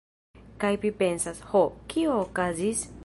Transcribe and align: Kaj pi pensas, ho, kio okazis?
Kaj 0.63 0.71
pi 0.85 0.91
pensas, 1.01 1.43
ho, 1.51 1.61
kio 1.93 2.17
okazis? 2.23 2.83